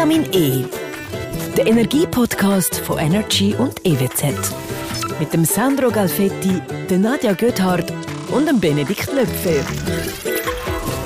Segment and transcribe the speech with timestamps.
[0.00, 0.64] Vitamin E.
[1.58, 4.32] Der Energiepodcast von Energy und EWZ.
[5.18, 7.92] Mit dem Sandro Galfetti, der Nadja Göthardt
[8.30, 9.62] und dem Benedikt Löpfer.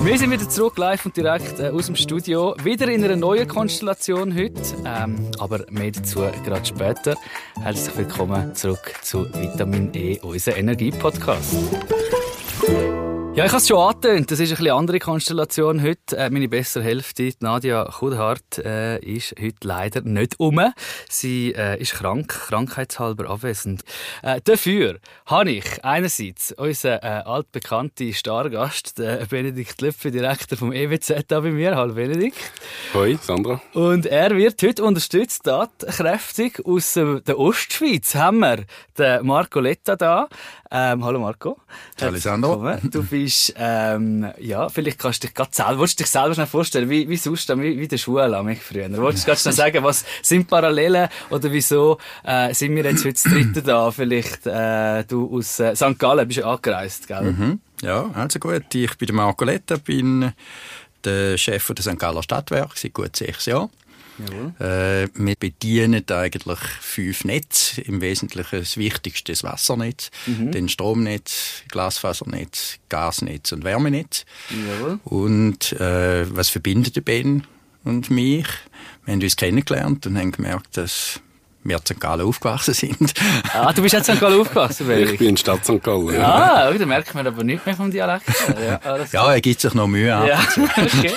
[0.00, 2.54] Wir sind wieder zurück live und direkt äh, aus dem Studio.
[2.62, 4.62] Wieder in einer neuen Konstellation heute.
[4.86, 7.16] Ähm, aber mehr dazu gerade später.
[7.60, 11.56] Herzlich willkommen zurück zu Vitamin E, unser Energiepodcast.
[13.36, 14.30] Ja, ich habe es schon angetönt.
[14.30, 16.16] Das ist eine bisschen andere Konstellation heute.
[16.16, 20.60] Äh, meine bessere Hälfte, Nadia Kudhardt, äh, ist heute leider nicht um.
[21.08, 23.82] Sie äh, ist krank, krankheitshalber abwesend.
[24.22, 31.24] Äh, dafür habe ich einerseits unseren äh, altbekannten Stargast, den Benedikt Löpfe, Direktor vom EWZ,
[31.26, 31.74] da bei mir.
[31.74, 32.38] Hallo Benedikt.
[32.94, 33.60] Hoi, Sandra.
[33.72, 38.14] Und er wird heute unterstützt, tatkräftig aus äh, der Ostschweiz.
[38.14, 38.64] Haben wir
[38.96, 40.28] den Marco Letta da.
[40.76, 41.56] Ähm, hallo Marco.
[42.00, 42.76] Hallo Sandro.
[42.82, 46.48] Du bist, ähm, ja, vielleicht kannst du dich gerade selber, willst du dich selber schnell
[46.48, 48.90] vorstellen, wie, wie sonst, wie, wie der Schule an mich früher.
[48.96, 53.12] Wolltest du gerade schnell sagen, was sind Parallelen oder wieso äh, sind wir jetzt heute
[53.12, 53.88] das dritte da?
[53.92, 55.96] Vielleicht äh, du aus äh, St.
[55.96, 57.22] Gallen bist du angereist, gell?
[57.22, 57.60] Mhm.
[57.80, 58.74] Ja, also gut.
[58.74, 60.32] Ich bin der Marco Letta, bin
[61.04, 62.00] der Chef der St.
[62.00, 63.70] Galler Stadtwerke seit gut sechs Jahren.
[64.60, 70.52] Äh, wir bedienen eigentlich fünf Netze, im Wesentlichen das wichtigste das Wassernetz, mhm.
[70.52, 74.24] dann Stromnetz, Glasfasernetz, Gasnetz und Wärmenetz.
[74.50, 75.00] Jawohl.
[75.04, 77.46] Und äh, was verbindet Ben
[77.82, 78.46] und mich?
[79.04, 81.20] Wir haben uns kennengelernt und haben gemerkt, dass
[81.64, 82.00] wir in St.
[82.00, 83.14] Gallen aufgewachsen sind.
[83.52, 84.20] Ah, du bist jetzt in St.
[84.20, 85.82] Gallen aufgewachsen, Ich bin in Stadt St.
[85.82, 86.14] Gallen.
[86.14, 86.66] Ja.
[86.68, 88.24] Ah, da merkt man aber nicht mehr vom Dialekt.
[88.84, 90.08] Ja, Ja, er gibt sich noch Mühe.
[90.08, 90.40] Ja,
[90.76, 91.12] okay.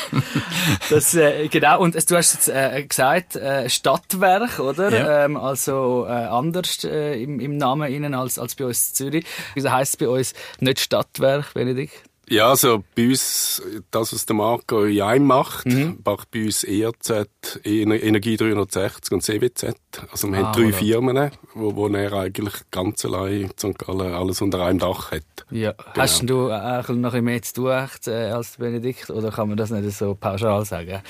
[0.90, 1.80] Das, äh, genau.
[1.82, 4.92] Und du hast jetzt äh, gesagt, äh, Stadtwerk, oder?
[4.92, 5.26] Ja.
[5.26, 9.26] Ähm, also äh, anders äh, im, im Namen innen als, als bei uns in Zürich.
[9.54, 11.94] Wieso heisst es bei uns nicht Stadtwerk, Benedikt?
[12.30, 15.66] Ja, also bei uns, das, was der Marco in einem macht,
[16.04, 17.10] macht bei uns ERZ,
[17.64, 19.76] Ener- Energie 360 und CWZ.
[20.12, 20.78] Also wir Ah, haben drei oder?
[20.78, 23.78] Firmen, wo, wo er eigentlich ganz allein in St.
[23.80, 25.24] Gallen alles unter einem Dach hat.
[25.50, 25.74] Ja.
[25.96, 29.10] Hast denn du äh, bisschen noch ein mehr zu tun echt, äh, als Benedikt?
[29.10, 31.02] Oder kann man das nicht so pauschal sagen?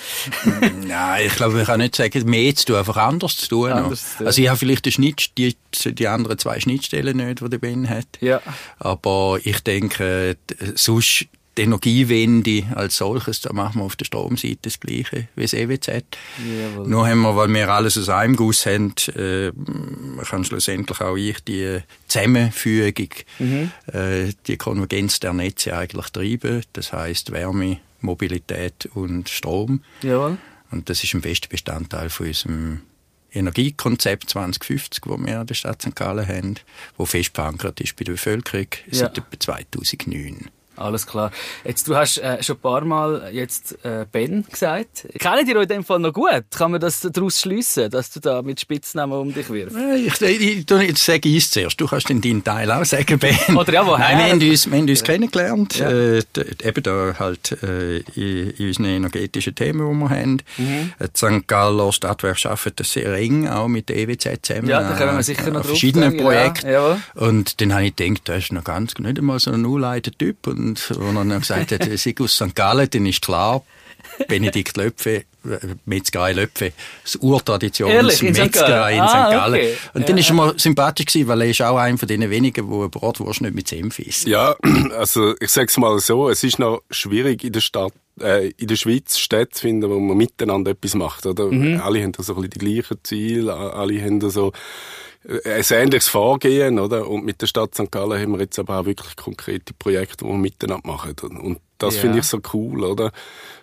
[0.88, 3.72] Nein, ich glaube, ich kann nicht sagen, mehr zu tun, einfach anders zu tun.
[3.72, 4.28] Anders zu tun.
[4.28, 7.90] Also ich habe vielleicht die, Schnitt, die, die anderen zwei Schnittstellen nicht, die der Ben
[7.90, 8.06] hat.
[8.22, 8.40] Ja.
[8.78, 10.76] Aber ich denke, d-
[11.08, 15.54] sonst die Energiewende als solches, da machen wir auf der Stromseite das Gleiche wie das
[15.54, 15.88] EWZ.
[16.38, 16.88] Jawohl.
[16.88, 19.52] Nur haben wir, weil wir alles aus einem Guss haben, äh,
[20.30, 23.10] kann schlussendlich auch ich die Zusammenfügung,
[23.40, 23.72] Mhm.
[23.92, 26.62] äh, die Konvergenz der Netze eigentlich treiben.
[26.74, 29.82] Das heißt Wärme, Mobilität und Strom.
[30.04, 30.38] Jawohl.
[30.70, 32.82] Und das ist ein fester Bestandteil von unserem
[33.32, 35.96] Energiekonzept 2050, wo wir in der Stadt St.
[35.96, 36.56] Gallen haben,
[36.98, 39.24] wo fest verankert ist bei der Bevölkerung seit Ja.
[39.24, 40.50] etwa 2009.
[40.78, 41.32] Alles klar.
[41.66, 45.08] Jetzt, du hast äh, schon ein paar Mal jetzt äh, Ben gesagt.
[45.20, 46.44] Kennen die euch in dem Fall noch gut?
[46.56, 49.76] Kann man das daraus schliessen, dass du da mit Spitznamen um dich wirfst?
[49.76, 51.80] Äh, Ich, ich, ich, ich sage ich zuerst.
[51.82, 53.36] Du kannst dann deinen Teil auch sagen, Ben.
[53.58, 53.98] Oder ja, woher?
[54.00, 55.78] Nein, wir haben uns, wir haben uns kennengelernt.
[55.80, 55.90] Ja.
[55.90, 56.22] Äh,
[56.64, 60.38] eben da halt äh, in, in unseren energetischen Themen, die wir haben.
[60.58, 60.94] Mhm.
[61.00, 61.48] Äh, Die St.
[61.48, 64.70] Galler Stadtwerk arbeitet sehr eng, auch mit der EWZ zusammen.
[64.70, 66.68] Ja, da kommen wir äh, sicher noch drauf verschiedenen eingehen, Projekten.
[66.68, 67.00] ja, jawohl.
[67.16, 70.46] Und dann habe ich gedacht, das ist noch ganz nicht einmal so ein unleiter Typ.
[70.48, 72.56] Und als er dann gesagt hat, er sei aus St.
[72.56, 73.64] Gallen, dann ist klar,
[74.28, 75.26] Benedikt Löpfe, äh,
[75.86, 76.72] Metzgerei Löpfe,
[77.04, 78.24] das Urtraditions Ehrlich?
[78.24, 78.42] In St.
[78.46, 79.08] In Gallen?
[79.08, 79.16] St.
[79.16, 79.54] Ah, Gallen.
[79.56, 79.74] okay.
[79.94, 80.22] Und dann Ja.
[80.22, 82.90] ist er mir sympathisch gewesen, weil er ist auch einer von den wenigen, der eine
[82.90, 84.28] Bratwurst nicht mit Senf isst.
[84.28, 84.56] Ja,
[84.98, 88.76] also ich sag's mal so, es ist noch schwierig in der Stadt, äh, in der
[88.76, 91.26] Schweiz Städte zu finden, wo man miteinander etwas macht.
[91.26, 91.46] Oder?
[91.84, 94.52] Alle haben da so ein bisschen die gleichen Ziele, alle haben da so
[95.28, 97.08] ein ähnliches Vorgehen, oder?
[97.08, 97.92] Und mit der Stadt St.
[97.92, 101.16] Gallen haben wir jetzt aber auch wirklich konkrete Projekte, die wir miteinander machen.
[101.42, 102.02] Und das Ja.
[102.02, 103.12] finde ich so cool, oder?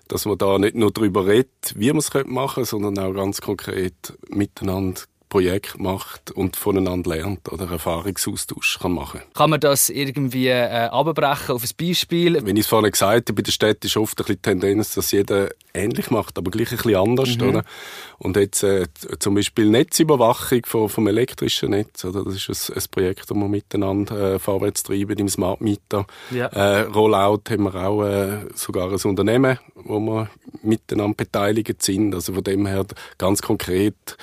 [0.08, 3.40] Dass man da nicht nur darüber redet, wie man es machen könnte, sondern auch ganz
[3.40, 5.00] konkret miteinander
[5.34, 9.20] Projekt macht und voneinander lernt oder Erfahrungsaustausch kann machen.
[9.34, 12.38] Kann man das irgendwie äh, abbrechen auf ein Beispiel?
[12.46, 14.94] Wenn ich es vorhin gesagt habe, bei der Stadt ist oft ein bisschen die Tendenz,
[14.94, 17.64] dass jeder ähnlich macht, aber gleich ein bisschen anders, oder?
[18.18, 18.86] Und jetzt äh,
[19.18, 22.22] zum Beispiel Netzüberwachung vom, vom elektrischen Netz, oder?
[22.22, 26.06] Das ist ein, ein Projekt, das wir miteinander äh, vorwärts treiben im Smart Meter.
[26.30, 26.46] Ja.
[26.46, 30.30] Äh, Rollout haben wir auch äh, sogar ein Unternehmen, wo wir
[30.62, 32.14] miteinander beteiligt sind.
[32.14, 32.86] Also von dem her
[33.18, 34.16] ganz konkret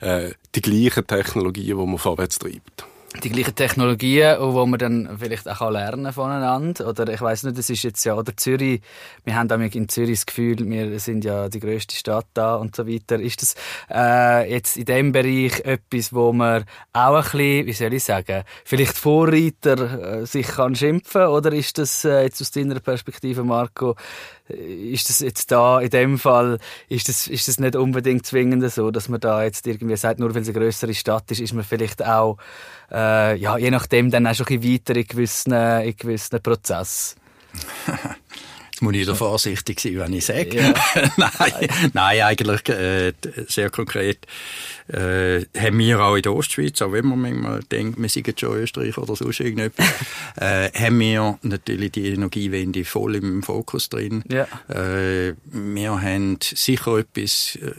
[0.00, 2.86] äh, die gleichen Technologien, die man vorwärts treibt.
[3.22, 6.88] die gleichen Technologien, wo man dann vielleicht auch lernen voneinander.
[6.88, 8.80] Oder ich weiß nicht, das ist jetzt ja, oder Zürich,
[9.24, 12.76] wir haben damit in Zürich das Gefühl, wir sind ja die grösste Stadt da und
[12.76, 13.20] so weiter.
[13.20, 13.54] Ist das
[13.90, 18.42] äh, jetzt in dem Bereich etwas, wo man auch ein bisschen, wie soll ich sagen,
[18.64, 23.96] vielleicht Vorreiter äh, sich kann schimpfen oder ist das äh, jetzt aus deiner Perspektive, Marco,
[24.48, 26.58] ist das jetzt da in dem Fall,
[26.88, 30.34] ist das, ist das nicht unbedingt zwingend so, dass man da jetzt irgendwie sagt, nur
[30.34, 32.38] weil es eine größere Stadt ist, ist man vielleicht auch,
[32.90, 37.18] äh, ja, je nachdem dann auch schon ein bisschen weiter in gewissen, in gewissen Prozessen?
[38.76, 40.54] Jetzt muss ich wieder vorsichtig sein, wenn ich sage.
[40.54, 40.74] Ja.
[41.16, 43.14] nein, nein, eigentlich äh,
[43.48, 44.18] sehr konkret
[44.88, 48.56] äh, haben wir auch in der Ostschweiz, auch wenn man manchmal denkt, wir sind schon
[48.56, 49.86] Österreich oder sonst irgendetwas,
[50.36, 54.22] äh, haben wir natürlich die Energiewende voll im Fokus drin.
[54.28, 54.46] Ja.
[54.68, 57.72] Äh, wir haben sicher etwas äh,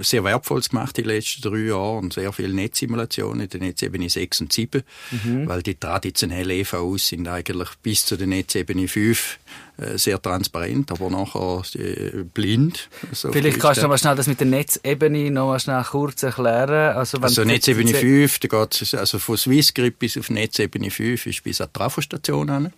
[0.00, 4.08] sehr Wertvolles gemacht in den letzten drei Jahren und sehr viele Netzsimulationen in der Netzebene
[4.08, 5.48] 6 und 7, mhm.
[5.48, 9.38] weil die traditionellen EVUs sind eigentlich bis zu der Netzebene 5
[9.78, 12.88] äh, sehr transparent, aber nachher äh, blind.
[13.12, 16.22] So Vielleicht kannst du noch mal schnell das mit der Netzebene noch mal schnell kurz
[16.24, 16.47] erklären.
[16.48, 21.60] Also, also Netzebene 5, da geht also von Swissgrid bis auf Netzebene 5 ist bis
[21.60, 22.72] an die Trafostation an.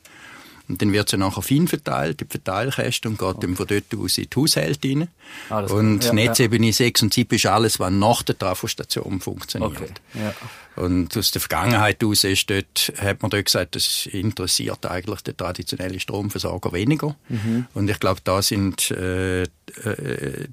[0.71, 3.39] Und dann wird sie nachher fein verteilt, die Verteilkäste, und geht okay.
[3.43, 5.09] dann von dort aus in die Haushalte rein.
[5.49, 6.73] Ah, und ja, Netzebene ja.
[6.73, 9.73] 6 und 7 ist alles, was nach der Trafostation funktioniert.
[9.73, 9.93] Okay.
[10.15, 10.33] Ja.
[10.77, 15.37] Und aus der Vergangenheit aus ist dort, hat man dort gesagt, das interessiert eigentlich den
[15.37, 17.17] traditionellen Stromversorger weniger.
[17.29, 17.67] Mhm.
[17.75, 19.49] Und ich glaube, da sind äh, äh,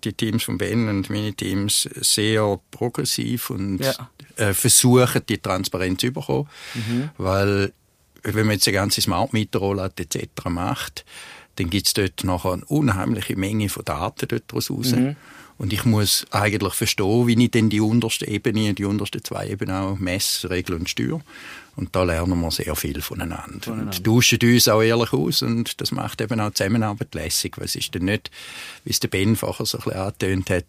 [0.03, 3.93] die Teams von Ben und meine Teams sehr progressiv und ja.
[4.37, 6.49] äh, versuchen, die Transparenz zu bekommen.
[6.73, 7.09] Mhm.
[7.19, 7.71] Weil
[8.23, 10.45] wenn man jetzt eine ganze Smart Meter Rollout etc.
[10.49, 11.05] macht,
[11.55, 14.69] dann gibt es dort nachher eine unheimliche Menge von Daten dort raus.
[14.69, 15.15] Mhm.
[15.57, 19.75] Und ich muss eigentlich verstehen, wie ich denn die unterste Ebene, die untersten zwei Ebenen
[19.75, 21.21] auch messe, regle und steuere.
[21.77, 23.59] Und da lernen wir sehr viel voneinander.
[23.61, 23.95] voneinander.
[23.97, 27.53] Und tauschen uns auch ehrlich aus und das macht eben auch die Zusammenarbeit lässig.
[27.57, 28.31] Was ist denn nicht,
[28.83, 30.65] wie es der Ben vorher so ein bisschen angetönt hat,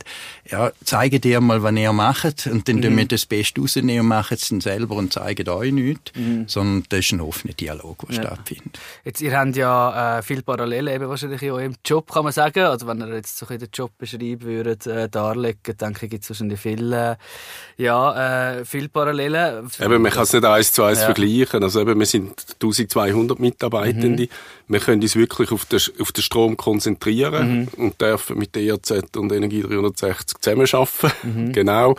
[0.50, 2.96] ja, zeige dir mal, was ihr macht und dann mhm.
[2.98, 6.46] wir das Beste rausnehmen und machen es dann selber und zeigen euch nichts, mhm.
[6.46, 8.22] sondern das ist ein offener Dialog, der ja.
[8.22, 8.78] stattfindet.
[9.04, 12.64] Jetzt, ihr habt ja äh, viel Parallelen eben wahrscheinlich in eurem Job, kann man sagen.
[12.64, 16.24] Also wenn ihr jetzt so ein den Job beschreiben würdet, äh, darlegen, denke ich, gibt
[16.24, 19.70] es wahrscheinlich viele, äh, ja, äh, viele Parallelen.
[19.80, 21.14] Eben, man kann es nicht eins zu eins das ja.
[21.14, 21.62] vergleichen.
[21.62, 24.24] Also eben, wir sind 1200 Mitarbeitende.
[24.24, 24.28] Mhm.
[24.68, 27.84] Wir können uns wirklich auf den, auf den Strom konzentrieren mhm.
[27.84, 31.12] und dürfen mit der ERZ und Energie 360 zusammenarbeiten.
[31.22, 31.52] Mhm.
[31.58, 31.96] Genau.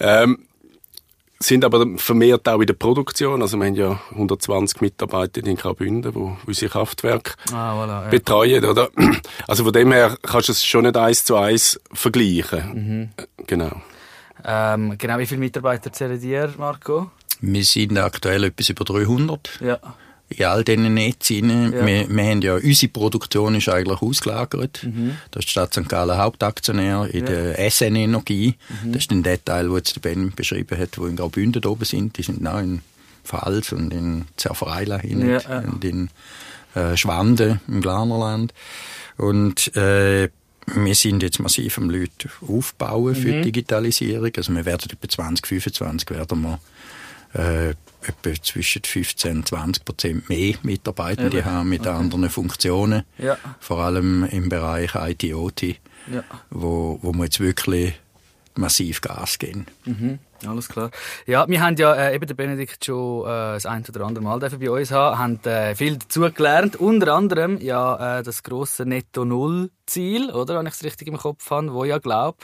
[0.00, 0.38] Ähm,
[1.40, 3.42] sind aber vermehrt auch in der Produktion.
[3.42, 8.08] Also wir haben ja 120 Mitarbeiter in Graubünden, die unsere Kraftwerke ah, voilà, ja.
[8.08, 8.64] betreuen.
[8.64, 8.88] Oder?
[9.46, 12.74] Also von dem her kannst du es schon nicht eins zu eins vergleichen.
[12.74, 13.44] Mhm.
[13.46, 13.80] Genau.
[14.44, 17.10] Ähm, genau, wie viele Mitarbeiter zählen dir, Marco?
[17.40, 19.60] Wir sind aktuell etwas über 300.
[19.60, 19.78] Ja.
[20.30, 21.72] In all diesen Netzen.
[21.72, 21.86] Ja.
[21.86, 24.82] Wir, wir haben ja, unsere Produktion ist eigentlich ausgelagert.
[24.82, 25.16] Mhm.
[25.30, 25.88] Da ist die Stadt St.
[25.88, 27.32] Gallen Hauptaktionär in ja.
[27.32, 28.54] der SN Energie.
[28.82, 28.92] Mhm.
[28.92, 32.18] Das ist ein Detail, wo jetzt der Ben beschrieben hat, wo in Graubünden oben sind.
[32.18, 32.82] Die sind auch in
[33.24, 35.58] Pfalz und in Zerfreila ja, ja.
[35.60, 36.10] und in
[36.74, 38.52] äh, Schwande im Glarnerland.
[39.16, 40.28] Und äh,
[40.66, 43.42] wir sind jetzt massiv am Leute aufbauen für mhm.
[43.42, 44.30] die Digitalisierung.
[44.36, 46.60] Also wir werden etwa 2025 werden wir
[47.34, 51.44] äh, etwa zwischen 15 und 20 Prozent mehr Mitarbeitende ja.
[51.44, 51.90] haben mit okay.
[51.90, 53.02] anderen Funktionen.
[53.18, 53.36] Ja.
[53.60, 56.24] Vor allem im Bereich IT-OT, ja.
[56.50, 57.94] wo, wo wir jetzt wirklich
[58.54, 59.66] massiv Gas geben.
[59.84, 60.18] Mhm.
[60.46, 60.90] Alles klar.
[61.26, 64.38] Ja, wir haben ja äh, eben den Benedikt schon äh, das ein oder andere Mal
[64.38, 66.76] bei uns haben, haben äh, viel dazugelernt.
[66.76, 71.72] Unter anderem ja äh, das große Netto-Null-Ziel, oder, wenn ich es richtig im Kopf habe,
[71.72, 72.38] wo ja glaube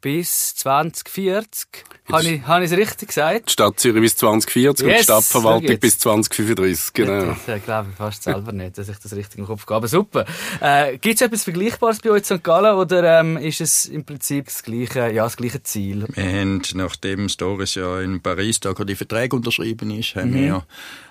[0.00, 1.68] bis 2040.
[2.10, 3.48] Habe ich, habe ich es richtig gesagt?
[3.48, 7.12] Die Stadt Zürich bis 2040 yes, und die Stadtverwaltung bis 2035, genau.
[7.12, 9.74] Ja, das glaube ich fast selber nicht, dass ich das richtig im Kopf habe.
[9.76, 10.24] Aber super.
[10.60, 12.42] Äh, Gibt es etwas Vergleichbares bei euch in St.
[12.44, 16.06] Gallen oder ähm, ist es im Prinzip das gleiche, ja, das gleiche Ziel?
[16.12, 20.34] Wir haben, nachdem Stories ja in Paris da die Verträge unterschrieben ist, haben mhm.
[20.34, 20.66] wir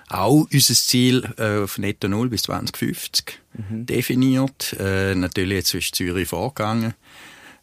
[0.08, 3.86] auch unser Ziel äh, auf Netto Null bis 2050 mhm.
[3.86, 4.76] definiert.
[4.78, 6.94] Äh, natürlich jetzt ist Zürich vorgegangen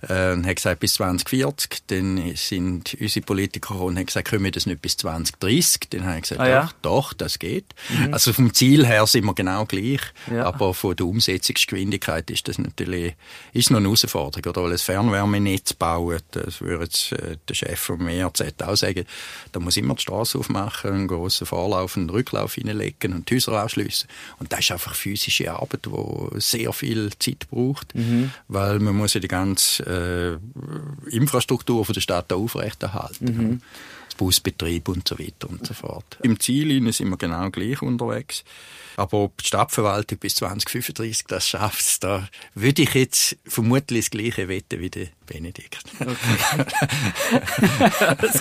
[0.01, 1.83] äh, und hat gesagt, bis 2040.
[1.87, 5.89] Dann sind unsere Politiker gekommen und haben gesagt, können wir das nicht bis 2030?
[5.89, 6.69] Dann habe ich gesagt, ah, ja?
[6.81, 7.65] doch, doch, das geht.
[7.89, 8.13] Mhm.
[8.13, 10.01] Also vom Ziel her sind wir genau gleich,
[10.31, 10.45] ja.
[10.45, 13.15] aber von der Umsetzungsgeschwindigkeit ist das natürlich
[13.53, 14.49] ist noch eine Herausforderung.
[14.49, 19.05] Oder weil ein Fernwärmenetz bauen, das würde jetzt äh, der Chef vom ERZ auch sagen,
[19.51, 23.53] da muss immer die Straße aufmachen, einen grossen Vorlauf, einen Rücklauf hineinlegen und die Häuser
[23.53, 24.07] anschliessen.
[24.39, 28.31] Und das ist einfach physische Arbeit, die sehr viel Zeit braucht, mhm.
[28.47, 30.37] weil man muss ja die ganze äh,
[31.09, 33.25] Infrastruktur von der Stadt aufrechterhalten.
[33.25, 33.61] Mhm.
[34.17, 36.17] Das Busbetrieb und so weiter und so fort.
[36.23, 38.43] Im Ziel sind wir genau gleich unterwegs.
[38.97, 44.47] Aber ob die Stadtverwaltung bis 2035 das schafft, da würde ich jetzt vermutlich das Gleiche
[44.47, 45.83] wetten wie der Benedikt.
[45.99, 46.15] Okay.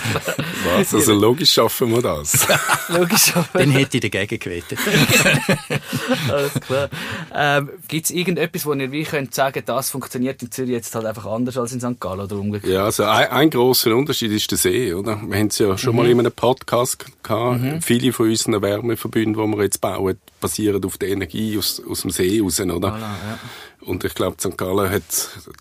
[0.77, 0.93] Was?
[0.95, 2.47] Also logisch schaffen wir das.
[2.87, 4.79] logisch schaffen Dann hätte ich dagegen gewettet.
[6.29, 6.89] Alles klar.
[7.35, 11.05] Ähm, Gibt es irgendetwas, wo ihr wie könnt sagen, das funktioniert in Zürich jetzt halt
[11.05, 11.99] einfach anders als in St.
[11.99, 12.73] Gallen oder umgekehrt?
[12.73, 15.21] Ja, also ein, ein grosser Unterschied ist der See, oder?
[15.21, 15.97] Wir haben es ja schon mhm.
[15.97, 17.61] mal in einem Podcast gehabt.
[17.61, 17.81] Mhm.
[17.81, 22.11] Viele von unseren Wärmeverbünden, die wir jetzt bauen, basieren auf der Energie aus, aus dem
[22.11, 22.89] See raus, oder?
[22.89, 23.39] Voilà, ja.
[23.81, 24.57] Und ich glaube, St.
[24.57, 25.03] Gallen hat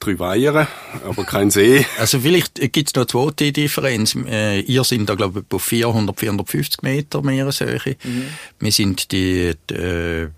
[0.01, 0.67] drei Weihern,
[1.05, 1.85] aber kein See.
[1.99, 4.15] Also vielleicht gibt es noch eine zweite Differenz.
[4.15, 7.97] Äh, ihr sind da, glaube ich, bei 400, 450 Meter Meereshöhe.
[8.03, 8.25] Mhm.
[8.59, 10.29] Wir sind die, die äh,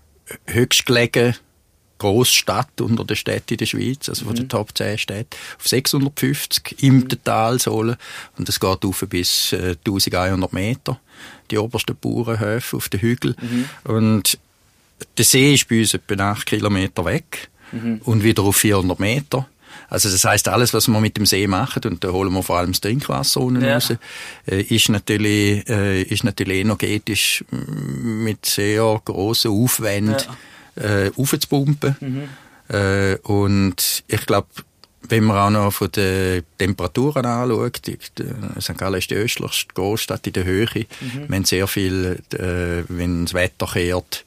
[0.45, 1.35] höchstgelegene
[1.99, 4.37] Großstadt unter den Städten in der Schweiz, also von mhm.
[4.37, 7.09] den Top 10 Städten, auf 650 im mhm.
[7.23, 7.97] Talsohle.
[8.37, 10.99] Und es geht auf bis äh, 1100 Meter,
[11.51, 13.35] die obersten Bauernhöfe auf den Hügeln.
[13.39, 13.69] Mhm.
[13.83, 14.39] Und
[15.17, 18.01] der See ist bei uns etwa 8 Kilometer weg mhm.
[18.03, 19.47] und wieder auf 400 Meter.
[19.89, 22.57] Also das heißt alles, was wir mit dem See machen, und da holen wir vor
[22.57, 23.75] allem das Trinkwasser unten ja.
[23.75, 23.93] raus,
[24.47, 30.37] äh, ist natürlich, äh, ist natürlich energetisch mit sehr grossen Aufwänden ja.
[30.75, 31.95] Äh, aufzupumpen.
[31.99, 32.75] Mhm.
[32.75, 34.47] Äh, und ich glaube,
[35.07, 38.77] wenn man auch noch von den Temperaturen anschaut, die, die, St.
[38.77, 40.67] Gallen ist die östlichste Großstadt in der Höhe.
[40.75, 41.29] Mhm.
[41.29, 44.25] Wir haben sehr viel, äh, wenn das Wetter kehrt,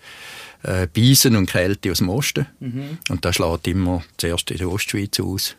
[0.62, 2.46] äh, Beisen und Kälte aus dem Osten.
[2.60, 2.98] Mhm.
[3.10, 5.56] Und das schlägt immer zuerst in der Ostschweiz aus.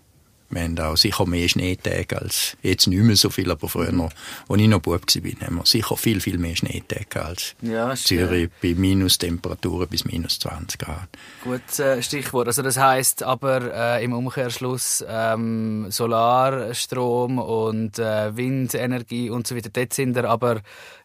[0.54, 4.12] Wir haben auch sicher mehr Schneetage als jetzt nicht mehr so viel, aber früher noch,
[4.48, 8.50] als ich noch Bub war, haben wir sicher viel, viel mehr Schneetage als ja, Zürich
[8.62, 11.10] bei Minustemperaturen bis minus 20 Grad.
[11.44, 12.48] Gut äh, Stichwort.
[12.48, 19.70] Also das heißt aber äh, im Umkehrschluss ähm, Solarstrom und äh, Windenergie und so weiter,
[19.72, 20.62] dort sind wir aber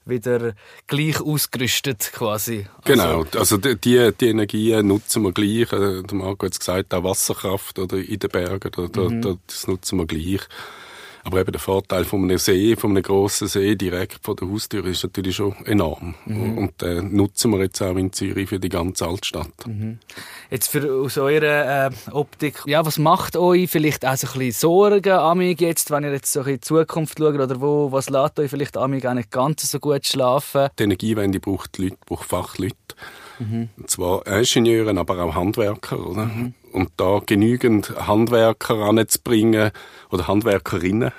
[0.08, 0.54] wieder
[0.86, 2.66] gleich ausgerüstet quasi.
[2.84, 5.72] Genau, also, also die, die, Energie nutzen wir gleich.
[5.72, 9.38] Äh, der Marco hat es gesagt, auch Wasserkraft oder in den Bergen, da, mhm.
[9.46, 10.40] das nutzen wir gleich.
[11.28, 14.86] Aber eben der Vorteil von einem See, von einem grossen See direkt vor der Haustür
[14.86, 16.14] ist natürlich schon enorm.
[16.24, 16.56] Mhm.
[16.56, 19.66] Und den äh, nutzen wir jetzt auch in Zürich für die ganze Altstadt.
[19.66, 19.98] Mhm.
[20.50, 24.52] Jetzt für, aus eurer äh, Optik, ja, was macht euch vielleicht auch so ein bisschen
[24.52, 28.40] Sorgen, Amig, jetzt, wenn ihr jetzt so in die Zukunft schaut, oder wo, was lässt
[28.40, 30.68] euch vielleicht Amig auch nicht ganz so gut schlafen?
[30.78, 32.74] Die Energiewende braucht Leute, braucht Fachleute.
[33.38, 33.68] Mhm.
[33.76, 36.24] Und zwar Ingenieure, aber auch Handwerker, oder?
[36.24, 36.54] Mhm.
[36.72, 39.70] Und da genügend Handwerker anzubringen,
[40.10, 41.12] oder Handwerkerinnen,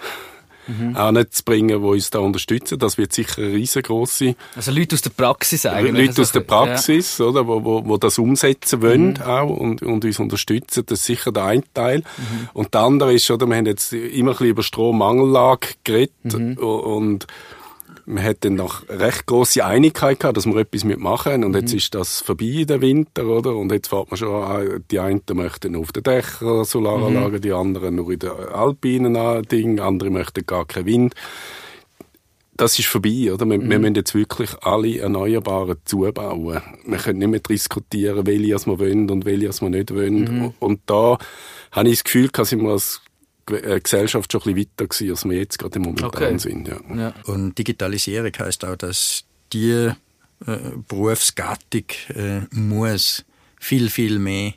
[0.70, 0.96] mhm.
[0.96, 2.80] anzubringen, die uns da unterstützen.
[2.80, 4.36] Das wird sicher riesengroß sein.
[4.56, 6.08] Also Leute aus der Praxis eigentlich.
[6.08, 7.26] Leute aus der Praxis, ja.
[7.26, 9.22] oder, wo, wo, wo das umsetzen wollen mhm.
[9.22, 10.84] auch und, und uns unterstützen.
[10.86, 12.00] Das ist sicher der eine Teil.
[12.00, 12.50] Mhm.
[12.54, 16.58] Und der andere ist, oder, wir haben jetzt immer ein bisschen über Strommangellage geredet mhm.
[16.58, 17.28] und
[18.10, 21.78] man hat dann noch recht große Einigkeit gehabt, dass wir etwas mitmachen und jetzt mhm.
[21.78, 23.56] ist das vorbei in der Winter, oder?
[23.56, 27.42] Und jetzt fährt man schon an, die einen möchten auf den Dächern Solaranlagen, mhm.
[27.42, 31.14] die anderen nur in den Alpinen Ding, andere möchten gar keinen Wind.
[32.58, 33.46] Das ist vorbei, oder?
[33.46, 33.70] Wir, mhm.
[33.70, 36.62] wir müssen jetzt wirklich alle Erneuerbaren zubauen.
[36.86, 40.24] Wir können nicht mehr diskutieren, welche wir wollen und welche wir nicht wollen.
[40.24, 40.54] Mhm.
[40.60, 41.20] Und da
[41.72, 43.02] habe ich das Gefühl, dass wir als
[43.50, 46.38] Gesellschaft schon ein bisschen weiter gewesen, als wir jetzt gerade im Moment okay.
[46.38, 46.68] sind.
[46.68, 46.80] Ja.
[46.96, 47.14] ja.
[47.26, 49.92] Und Digitalisierung heißt auch, dass die
[50.46, 53.26] äh, Berufsgattung äh, muss
[53.60, 54.54] viel, viel mehr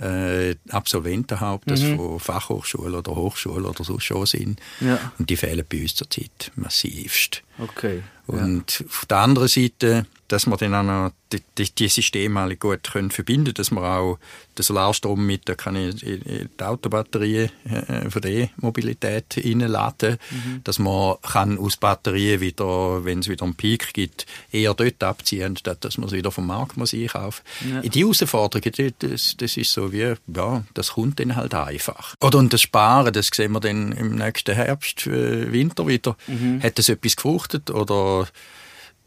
[0.00, 1.96] äh, Absolventen haben, das mhm.
[1.96, 4.60] von Fachhochschulen oder Hochschulen oder so schon sind.
[4.80, 5.12] Ja.
[5.18, 7.42] Und die fehlen bei uns zurzeit massivst.
[7.58, 8.02] Okay.
[8.32, 8.86] Und ja.
[8.86, 12.92] auf der anderen Seite dass wir dann auch noch die, die, die Systeme alle gut
[12.92, 14.18] können verbinden dass wir auch
[14.56, 20.60] den Solarstrom mit der kann ich die Autobatterie äh, von der E-Mobilität reinladen, mhm.
[20.64, 25.56] dass man kann aus Batterien wieder, wenn es wieder einen Peak gibt, eher dort abziehen,
[25.56, 27.80] statt dass man es wieder vom Markt muss einkaufen ja.
[27.80, 32.14] Die Herausforderung, das, das ist so wie, ja, das kommt dann halt einfach.
[32.20, 36.16] Oder und das Sparen, das sehen wir dann im nächsten Herbst, äh, Winter wieder.
[36.26, 36.62] Mhm.
[36.62, 38.19] Hat das etwas gefruchtet oder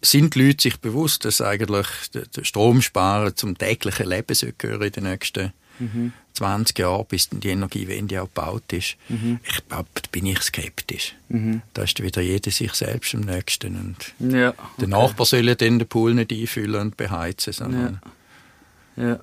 [0.01, 5.03] sind die Leute sich bewusst, dass eigentlich der Stromsparen zum täglichen Leben gehören in den
[5.05, 6.13] nächsten mhm.
[6.33, 8.97] 20 Jahren, bis die Energiewende auch gebaut ist.
[9.07, 9.39] Mhm.
[9.43, 11.15] Ich glaube, da bin ich skeptisch.
[11.29, 11.61] Mhm.
[11.73, 13.75] Da ist wieder jeder sich selbst am nächsten.
[14.19, 14.61] Und ja, okay.
[14.79, 17.99] Der Nachbar soll dann den Pool nicht einfüllen und beheizen, sondern...
[18.03, 18.11] Ja.
[18.95, 19.17] Ja.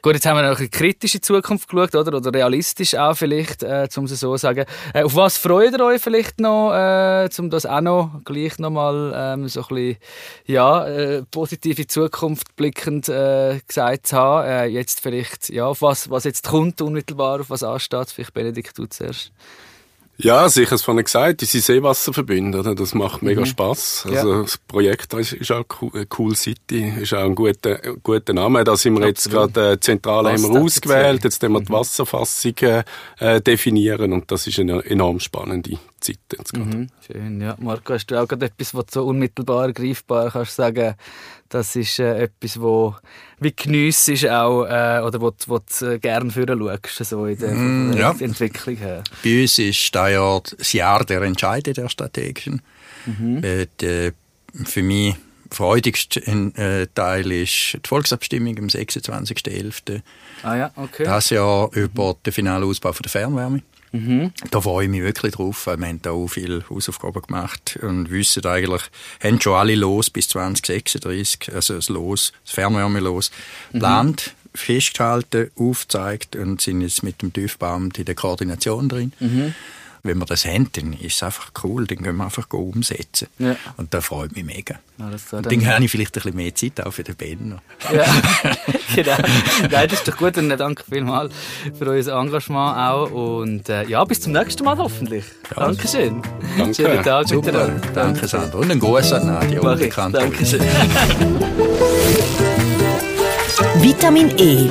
[0.00, 2.16] Gut, jetzt haben wir noch eine kritische Zukunft geschaut, oder?
[2.16, 4.64] Oder realistisch auch vielleicht, äh, um es so zu sagen.
[4.94, 9.12] Äh, auf was freut ihr euch vielleicht noch, äh, um das auch noch gleich nochmal
[9.14, 9.96] ähm, so ein bisschen,
[10.46, 14.48] ja, äh, positive Zukunft blickend äh, gesagt zu haben?
[14.48, 18.10] Äh, jetzt vielleicht, ja, auf was, was jetzt kommt unmittelbar, auf was ansteht.
[18.10, 19.32] Vielleicht Benedikt, du zuerst.
[20.20, 22.74] Ja, sicher, es vorhin gesagt, diese Seewasserverbünde, oder?
[22.74, 23.46] das macht mega mhm.
[23.46, 24.06] Spaß.
[24.10, 24.42] Also ja.
[24.42, 28.64] das Projekt ist, ist auch cool, cool City, ist auch ein guter, guter Name.
[28.64, 31.76] Da sind wir jetzt gerade äh, zentral haben wir ausgewählt, jetzt werden wir die mhm.
[31.76, 32.82] Wasserfassungen
[33.20, 36.76] äh, definieren und das ist eine enorm spannende Zeit jetzt gerade.
[36.76, 36.86] Mhm.
[37.06, 37.56] Schön, ja.
[37.58, 40.94] Marco, hast du auch gerade etwas, was so unmittelbar greifbar kannst sagen,
[41.48, 42.94] das ist äh, etwas, wo
[43.40, 47.38] wie Genuss ist auch, äh, oder wo, wo du äh, gerne für schaust, so in
[47.38, 48.14] der, mm, ja.
[48.18, 49.02] Entwicklung her.
[49.22, 52.62] Bei uns ist das ja das Jahr der Entscheide der strategischen.
[53.06, 53.42] Mhm.
[53.42, 54.12] Äh, die,
[54.64, 55.14] für mich
[55.50, 60.02] freudigste äh, Teil ist die Volksabstimmung am 26.11.
[60.42, 61.04] Ah ja, okay.
[61.04, 63.62] Das Jahr über den finalen Ausbau von der Fernwärme.
[63.92, 64.32] Mhm.
[64.50, 68.10] Da freue ich mich wirklich drauf, weil wir haben da auch viele Hausaufgaben gemacht und
[68.10, 68.82] wissen eigentlich,
[69.22, 73.30] haben schon alle los bis 2036, also das Los, das Fernwärme-Los,
[73.72, 73.78] mhm.
[73.78, 79.12] plant, festgehalten, aufgezeigt und sind jetzt mit dem TÜV-Baum in der Koordination drin.
[79.20, 79.54] Mhm
[80.02, 83.28] wenn wir das haben, dann ist es einfach cool, dann können wir einfach umsetzen.
[83.38, 83.56] Ja.
[83.76, 84.76] Und da freut mich mega.
[84.98, 87.58] Ja, und dann habe ich vielleicht ein bisschen mehr Zeit auch für den Ben.
[87.92, 88.04] Ja,
[88.94, 89.16] genau.
[89.70, 91.32] Nein, das ist doch gut und danke vielmals
[91.78, 95.24] für euer Engagement auch und äh, ja, bis zum nächsten Mal hoffentlich.
[95.56, 96.22] Ja, Dankeschön.
[96.56, 96.74] Danke.
[96.74, 97.52] Schönen Tag Super.
[97.52, 98.58] Danke, danke Sandra.
[98.58, 99.60] Und einen Gruß an Nadia.
[100.10, 100.60] Dankeschön.
[103.76, 104.70] Vitamin E.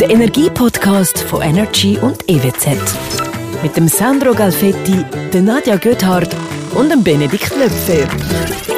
[0.00, 3.15] Der Energie-Podcast von Energy und EWZ
[3.62, 6.34] mit dem Sandro Galfetti, der Nadja Göthardt
[6.74, 8.75] und dem Benedikt Löpfer.